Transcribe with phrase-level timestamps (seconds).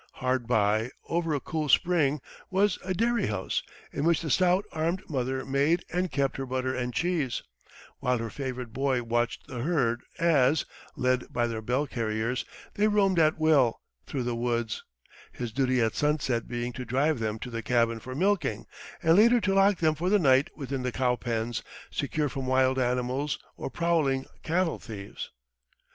[0.13, 3.61] Hard by, over a cool spring, was a dairy house,
[3.93, 7.43] in which the stout armed mother made and kept her butter and cheese;
[7.99, 13.19] while her favorite boy watched the herd as, led by their bell carriers, they roamed
[13.19, 14.83] at will through the woods,
[15.33, 18.65] his duty at sunset being to drive them to the cabin for milking,
[19.03, 21.61] and later to lock them for the night within the cow pens,
[21.91, 25.29] secure from wild animals or prowling cattle thieves.